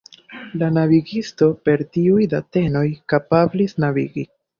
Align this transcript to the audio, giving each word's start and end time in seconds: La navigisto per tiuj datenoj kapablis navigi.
La 0.59 0.67
navigisto 0.77 1.49
per 1.69 1.83
tiuj 1.97 2.25
datenoj 2.31 2.83
kapablis 3.15 3.77
navigi. 3.85 4.25